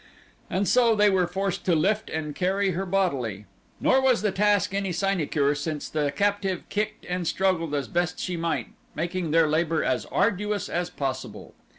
And 0.49 0.67
so 0.67 0.95
they 0.95 1.11
were 1.11 1.27
forced 1.27 1.63
to 1.65 1.75
lift 1.75 2.09
and 2.09 2.33
carry 2.33 2.71
her 2.71 2.87
bodily. 2.87 3.45
Nor 3.79 4.01
was 4.01 4.23
the 4.23 4.31
task 4.31 4.73
any 4.73 4.91
sinecure 4.91 5.53
since 5.53 5.87
the 5.89 6.09
captive 6.15 6.67
kicked 6.69 7.05
and 7.07 7.27
struggled 7.27 7.75
as 7.75 7.87
best 7.87 8.19
she 8.19 8.35
might, 8.35 8.69
making 8.95 9.29
their 9.29 9.47
labor 9.47 9.83
as 9.83 10.07
arduous 10.07 10.69
as 10.69 10.89
possible. 10.89 11.53